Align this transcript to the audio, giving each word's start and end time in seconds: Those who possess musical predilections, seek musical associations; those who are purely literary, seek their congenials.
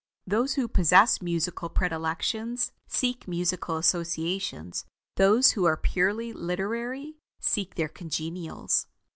Those 0.25 0.55
who 0.55 0.67
possess 0.67 1.21
musical 1.21 1.69
predilections, 1.69 2.71
seek 2.87 3.27
musical 3.27 3.77
associations; 3.77 4.83
those 5.15 5.51
who 5.51 5.65
are 5.65 5.77
purely 5.77 6.33
literary, 6.33 7.19
seek 7.39 7.75
their 7.75 7.87
congenials. 7.87 8.87